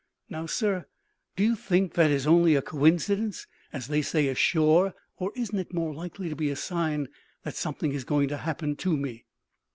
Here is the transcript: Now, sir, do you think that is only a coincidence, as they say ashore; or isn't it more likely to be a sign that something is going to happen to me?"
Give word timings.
Now, 0.31 0.47
sir, 0.47 0.87
do 1.35 1.43
you 1.43 1.55
think 1.55 1.93
that 1.93 2.09
is 2.09 2.25
only 2.25 2.55
a 2.55 2.63
coincidence, 2.63 3.45
as 3.71 3.85
they 3.87 4.01
say 4.01 4.29
ashore; 4.29 4.95
or 5.17 5.31
isn't 5.35 5.59
it 5.59 5.75
more 5.75 5.93
likely 5.93 6.27
to 6.27 6.35
be 6.35 6.49
a 6.49 6.55
sign 6.55 7.07
that 7.43 7.53
something 7.53 7.91
is 7.91 8.03
going 8.03 8.27
to 8.29 8.37
happen 8.37 8.75
to 8.77 8.97
me?" 8.97 9.25